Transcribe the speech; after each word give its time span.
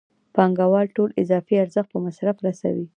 پانګوال 0.35 0.87
ټول 0.95 1.09
اضافي 1.21 1.55
ارزښت 1.63 1.89
په 1.91 1.99
مصرف 2.05 2.37
رسوي 2.47 2.85